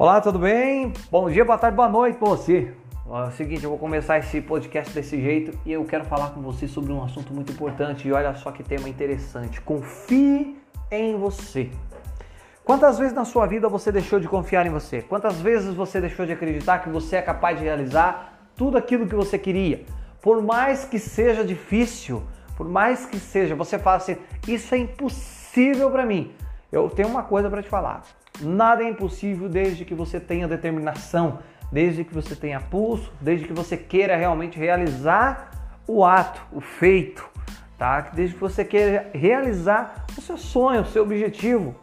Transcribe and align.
Olá, 0.00 0.18
tudo 0.18 0.38
bem? 0.38 0.94
Bom 1.10 1.28
dia, 1.28 1.44
boa 1.44 1.58
tarde, 1.58 1.76
boa 1.76 1.86
noite 1.86 2.16
pra 2.16 2.28
você. 2.30 2.72
É 3.06 3.28
o 3.28 3.30
seguinte, 3.32 3.64
eu 3.64 3.68
vou 3.68 3.78
começar 3.78 4.16
esse 4.16 4.40
podcast 4.40 4.94
desse 4.94 5.20
jeito 5.20 5.52
e 5.66 5.72
eu 5.72 5.84
quero 5.84 6.06
falar 6.06 6.30
com 6.30 6.40
você 6.40 6.66
sobre 6.66 6.90
um 6.90 7.04
assunto 7.04 7.34
muito 7.34 7.52
importante 7.52 8.08
e 8.08 8.10
olha 8.10 8.34
só 8.34 8.50
que 8.50 8.62
tema 8.62 8.88
interessante. 8.88 9.60
Confie 9.60 10.56
em 10.90 11.18
você. 11.18 11.70
Quantas 12.64 12.98
vezes 12.98 13.12
na 13.12 13.26
sua 13.26 13.44
vida 13.44 13.68
você 13.68 13.92
deixou 13.92 14.18
de 14.18 14.26
confiar 14.26 14.64
em 14.66 14.70
você? 14.70 15.02
Quantas 15.02 15.38
vezes 15.38 15.74
você 15.74 16.00
deixou 16.00 16.24
de 16.24 16.32
acreditar 16.32 16.78
que 16.78 16.88
você 16.88 17.16
é 17.16 17.22
capaz 17.22 17.58
de 17.58 17.64
realizar 17.64 18.48
tudo 18.56 18.78
aquilo 18.78 19.06
que 19.06 19.14
você 19.14 19.38
queria? 19.38 19.84
Por 20.22 20.40
mais 20.40 20.82
que 20.82 20.98
seja 20.98 21.44
difícil, 21.44 22.22
por 22.56 22.66
mais 22.66 23.04
que 23.04 23.18
seja, 23.18 23.54
você 23.54 23.78
fala 23.78 23.98
assim: 23.98 24.16
isso 24.48 24.74
é 24.74 24.78
impossível 24.78 25.90
para 25.90 26.06
mim. 26.06 26.32
Eu 26.72 26.88
tenho 26.88 27.08
uma 27.08 27.22
coisa 27.22 27.50
para 27.50 27.62
te 27.62 27.68
falar. 27.68 28.00
Nada 28.40 28.82
é 28.82 28.88
impossível 28.88 29.48
desde 29.48 29.84
que 29.84 29.94
você 29.94 30.18
tenha 30.18 30.48
determinação, 30.48 31.38
desde 31.70 32.04
que 32.04 32.14
você 32.14 32.34
tenha 32.34 32.60
pulso, 32.60 33.12
desde 33.20 33.46
que 33.46 33.52
você 33.52 33.76
queira 33.76 34.16
realmente 34.16 34.58
realizar 34.58 35.50
o 35.86 36.04
ato, 36.04 36.40
o 36.52 36.60
feito, 36.60 37.28
tá? 37.76 38.00
Desde 38.12 38.34
que 38.34 38.40
você 38.40 38.64
queira 38.64 39.10
realizar 39.12 40.06
o 40.16 40.20
seu 40.20 40.36
sonho, 40.36 40.82
o 40.82 40.86
seu 40.86 41.02
objetivo. 41.02 41.74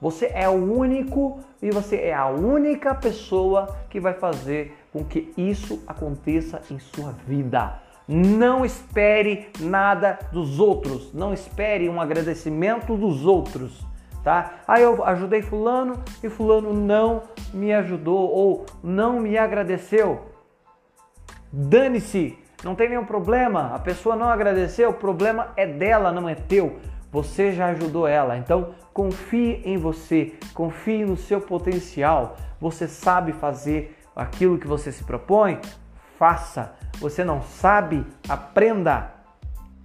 Você 0.00 0.30
é 0.34 0.48
o 0.48 0.52
único 0.52 1.40
e 1.62 1.70
você 1.70 1.96
é 1.96 2.12
a 2.12 2.26
única 2.26 2.94
pessoa 2.94 3.76
que 3.88 4.00
vai 4.00 4.14
fazer 4.14 4.76
com 4.92 5.04
que 5.04 5.32
isso 5.36 5.82
aconteça 5.86 6.60
em 6.70 6.78
sua 6.78 7.12
vida. 7.26 7.80
Não 8.08 8.64
espere 8.64 9.48
nada 9.60 10.18
dos 10.32 10.58
outros, 10.58 11.14
não 11.14 11.32
espere 11.32 11.88
um 11.88 12.00
agradecimento 12.00 12.96
dos 12.96 13.24
outros 13.24 13.91
tá? 14.22 14.60
Aí 14.66 14.82
eu 14.82 15.04
ajudei 15.04 15.42
fulano 15.42 16.02
e 16.22 16.28
fulano 16.28 16.72
não 16.72 17.22
me 17.52 17.72
ajudou 17.72 18.30
ou 18.30 18.66
não 18.82 19.20
me 19.20 19.36
agradeceu. 19.36 20.26
Dane-se, 21.52 22.38
não 22.64 22.74
tem 22.74 22.88
nenhum 22.88 23.04
problema. 23.04 23.74
A 23.74 23.78
pessoa 23.78 24.16
não 24.16 24.28
agradeceu, 24.28 24.90
o 24.90 24.94
problema 24.94 25.52
é 25.56 25.66
dela, 25.66 26.12
não 26.12 26.28
é 26.28 26.34
teu. 26.34 26.78
Você 27.10 27.52
já 27.52 27.66
ajudou 27.66 28.08
ela. 28.08 28.38
Então, 28.38 28.74
confie 28.94 29.60
em 29.64 29.76
você, 29.76 30.32
confie 30.54 31.04
no 31.04 31.16
seu 31.16 31.40
potencial. 31.40 32.36
Você 32.60 32.88
sabe 32.88 33.32
fazer 33.32 33.98
aquilo 34.16 34.58
que 34.58 34.66
você 34.66 34.90
se 34.90 35.04
propõe? 35.04 35.60
Faça. 36.18 36.72
Você 36.98 37.24
não 37.24 37.42
sabe? 37.42 38.06
Aprenda. 38.28 39.12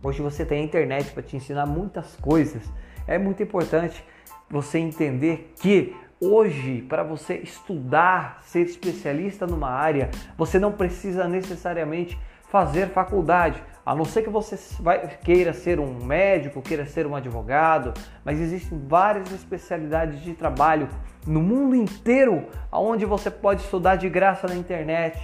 Hoje 0.02 0.22
você 0.22 0.46
tem 0.46 0.62
a 0.62 0.64
internet 0.64 1.12
para 1.12 1.24
te 1.24 1.36
ensinar 1.36 1.66
muitas 1.66 2.16
coisas. 2.18 2.64
É 3.08 3.18
muito 3.18 3.42
importante 3.42 4.06
você 4.50 4.80
entender 4.80 5.54
que 5.60 5.96
hoje, 6.20 6.82
para 6.88 7.04
você 7.04 7.36
estudar, 7.36 8.42
ser 8.44 8.62
especialista 8.62 9.46
numa 9.46 9.70
área, 9.70 10.10
você 10.38 10.60
não 10.60 10.72
precisa 10.72 11.28
necessariamente 11.28 12.18
fazer 12.50 12.88
faculdade, 12.90 13.62
a 13.86 13.94
não 13.94 14.06
ser 14.06 14.22
que 14.22 14.30
você 14.30 14.58
vai, 14.82 15.18
queira 15.24 15.54
ser 15.54 15.80
um 15.80 16.06
médico, 16.06 16.62
queira 16.62 16.86
ser 16.86 17.06
um 17.06 17.16
advogado, 17.16 17.94
mas 18.24 18.40
existem 18.40 18.80
várias 18.88 19.32
especialidades 19.32 20.22
de 20.22 20.34
trabalho 20.34 20.90
no 21.26 21.42
mundo 21.42 21.76
inteiro 21.76 22.48
onde 22.72 23.06
você 23.06 23.30
pode 23.30 23.62
estudar 23.62 23.98
de 23.98 24.10
graça 24.10 24.48
na 24.48 24.56
internet. 24.56 25.18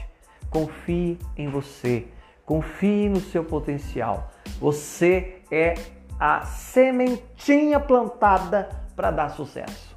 Confie 0.50 1.18
em 1.36 1.50
você, 1.50 2.08
confie 2.46 3.10
no 3.10 3.20
seu 3.20 3.44
potencial. 3.44 4.32
Você 4.60 5.42
é 5.50 5.76
a 6.20 6.42
sementinha 6.42 7.80
plantada 7.80 8.83
para 8.96 9.12
dar 9.12 9.30
sucesso. 9.30 9.96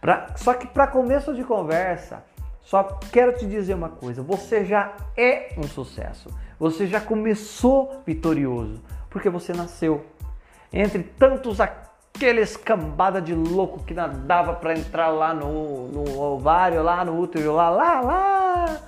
Pra, 0.00 0.28
só 0.36 0.54
que 0.54 0.66
para 0.66 0.86
começo 0.86 1.34
de 1.34 1.42
conversa, 1.42 2.22
só 2.60 2.82
quero 3.12 3.32
te 3.32 3.46
dizer 3.46 3.74
uma 3.74 3.88
coisa: 3.88 4.22
você 4.22 4.64
já 4.64 4.92
é 5.16 5.54
um 5.56 5.64
sucesso. 5.64 6.28
Você 6.58 6.86
já 6.86 7.00
começou 7.00 8.02
vitorioso, 8.06 8.82
porque 9.10 9.28
você 9.28 9.52
nasceu. 9.52 10.04
Entre 10.72 11.02
tantos 11.02 11.60
aqueles 11.60 12.56
cambada 12.56 13.20
de 13.20 13.34
louco 13.34 13.84
que 13.84 13.94
nadava 13.94 14.54
para 14.54 14.76
entrar 14.76 15.08
lá 15.08 15.34
no, 15.34 15.88
no 15.88 16.18
ovário, 16.18 16.82
lá 16.82 17.04
no 17.04 17.20
útero, 17.20 17.54
lá, 17.54 17.70
lá, 17.70 18.00
lá, 18.00 18.78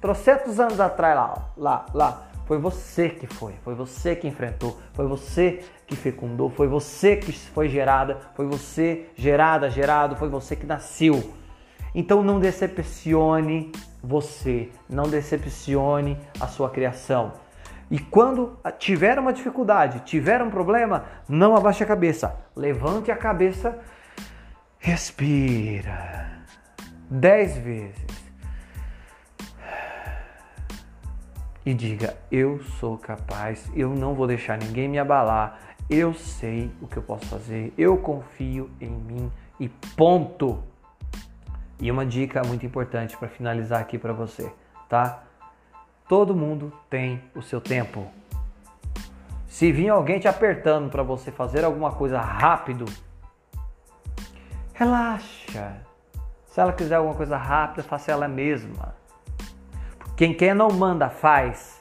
trocentos 0.00 0.58
anos 0.58 0.80
atrás, 0.80 1.14
lá, 1.14 1.44
lá, 1.56 1.86
lá. 1.94 2.27
Foi 2.48 2.56
você 2.56 3.10
que 3.10 3.26
foi, 3.26 3.52
foi 3.62 3.74
você 3.74 4.16
que 4.16 4.26
enfrentou, 4.26 4.78
foi 4.94 5.06
você 5.06 5.62
que 5.86 5.94
fecundou, 5.94 6.48
foi 6.48 6.66
você 6.66 7.14
que 7.14 7.30
foi 7.30 7.68
gerada, 7.68 8.18
foi 8.34 8.46
você 8.46 9.10
gerada, 9.14 9.68
gerado, 9.68 10.16
foi 10.16 10.30
você 10.30 10.56
que 10.56 10.64
nasceu. 10.64 11.34
Então 11.94 12.22
não 12.22 12.40
decepcione 12.40 13.70
você, 14.02 14.70
não 14.88 15.10
decepcione 15.10 16.16
a 16.40 16.46
sua 16.46 16.70
criação. 16.70 17.34
E 17.90 17.98
quando 17.98 18.58
tiver 18.78 19.18
uma 19.18 19.34
dificuldade, 19.34 20.00
tiver 20.06 20.40
um 20.40 20.48
problema, 20.48 21.04
não 21.28 21.54
abaixe 21.54 21.84
a 21.84 21.86
cabeça. 21.86 22.34
Levante 22.56 23.10
a 23.10 23.16
cabeça, 23.16 23.78
respira. 24.78 26.44
Dez 27.10 27.58
vezes. 27.58 28.17
E 31.68 31.74
diga: 31.74 32.16
Eu 32.32 32.62
sou 32.80 32.96
capaz, 32.96 33.70
eu 33.74 33.90
não 33.90 34.14
vou 34.14 34.26
deixar 34.26 34.56
ninguém 34.56 34.88
me 34.88 34.98
abalar, 34.98 35.60
eu 35.90 36.14
sei 36.14 36.72
o 36.80 36.86
que 36.86 36.96
eu 36.96 37.02
posso 37.02 37.26
fazer, 37.26 37.74
eu 37.76 37.98
confio 37.98 38.70
em 38.80 38.88
mim 38.88 39.30
e 39.60 39.68
ponto. 39.68 40.64
E 41.78 41.90
uma 41.90 42.06
dica 42.06 42.40
muito 42.46 42.64
importante 42.64 43.14
para 43.18 43.28
finalizar 43.28 43.82
aqui 43.82 43.98
para 43.98 44.14
você, 44.14 44.50
tá? 44.88 45.24
Todo 46.08 46.34
mundo 46.34 46.72
tem 46.88 47.22
o 47.34 47.42
seu 47.42 47.60
tempo. 47.60 48.10
Se 49.46 49.70
vir 49.70 49.90
alguém 49.90 50.18
te 50.18 50.26
apertando 50.26 50.90
para 50.90 51.02
você 51.02 51.30
fazer 51.30 51.66
alguma 51.66 51.92
coisa 51.92 52.18
rápido, 52.18 52.86
relaxa. 54.72 55.82
Se 56.46 56.58
ela 56.58 56.72
quiser 56.72 56.94
alguma 56.94 57.14
coisa 57.14 57.36
rápida, 57.36 57.82
faça 57.82 58.10
ela 58.10 58.26
mesma. 58.26 58.94
Quem 60.18 60.34
quer 60.34 60.52
não 60.52 60.68
manda, 60.68 61.08
faz. 61.08 61.80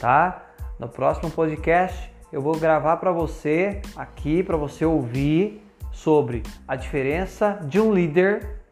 Tá? 0.00 0.46
No 0.78 0.88
próximo 0.88 1.30
podcast 1.30 2.10
eu 2.32 2.40
vou 2.40 2.58
gravar 2.58 2.96
para 2.96 3.12
você 3.12 3.82
aqui 3.94 4.42
para 4.42 4.56
você 4.56 4.86
ouvir 4.86 5.62
sobre 5.92 6.42
a 6.66 6.76
diferença 6.76 7.60
de 7.64 7.78
um 7.78 7.92
líder 7.92 8.62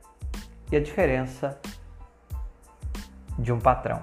e 0.73 0.77
a 0.77 0.81
diferença 0.81 1.61
de 3.39 3.53
um 3.53 3.61
patrão. 3.61 4.03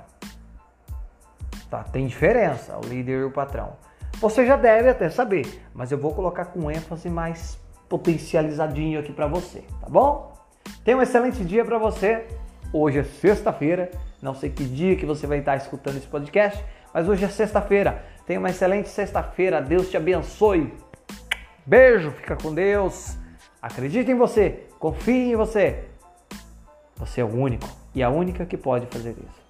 Tá? 1.67 1.83
Tem 1.85 2.05
diferença, 2.05 2.77
o 2.77 2.87
líder 2.87 3.22
e 3.22 3.23
o 3.23 3.31
patrão. 3.31 3.75
Você 4.19 4.45
já 4.45 4.55
deve 4.55 4.87
até 4.87 5.09
saber, 5.09 5.66
mas 5.73 5.91
eu 5.91 5.97
vou 5.97 6.13
colocar 6.13 6.45
com 6.45 6.69
ênfase 6.69 7.09
mais 7.09 7.59
potencializadinho 7.89 8.99
aqui 8.99 9.11
para 9.11 9.25
você, 9.25 9.61
tá 9.81 9.89
bom? 9.89 10.31
Tenha 10.83 10.95
um 10.95 11.01
excelente 11.01 11.43
dia 11.43 11.66
para 11.66 11.79
você. 11.79 12.27
Hoje 12.78 13.00
é 13.00 13.03
sexta-feira, 13.06 13.90
não 14.22 14.36
sei 14.36 14.50
que 14.50 14.66
dia 14.66 14.97
que 14.97 15.06
você 15.06 15.25
vai 15.25 15.40
estar 15.40 15.56
escutando 15.56 15.96
esse 15.96 16.08
podcast, 16.08 16.62
mas 16.94 17.08
hoje 17.08 17.24
é 17.24 17.30
sexta-feira. 17.30 18.03
Tenha 18.28 18.38
uma 18.38 18.50
excelente 18.50 18.90
sexta-feira. 18.90 19.62
Deus 19.62 19.90
te 19.90 19.96
abençoe. 19.96 20.74
Beijo, 21.66 22.12
fica 22.12 22.35
com 22.35 22.53
Deus. 22.53 23.16
Acredite 23.62 24.12
em 24.12 24.16
você, 24.16 24.66
confie 24.78 25.31
em 25.31 25.38
você. 25.38 25.85
Você 26.97 27.22
é 27.22 27.24
o 27.24 27.34
único 27.34 27.66
e 27.94 28.03
a 28.03 28.09
única 28.09 28.46
que 28.46 28.58
pode 28.58 28.88
fazer 28.88 29.12
isso. 29.12 29.44